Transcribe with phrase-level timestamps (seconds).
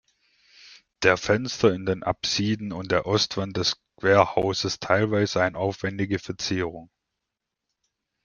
[1.03, 6.89] Der Fenster in den Apsiden und der Ostwand des Querhauses teilweise eine aufwändige Verzierung.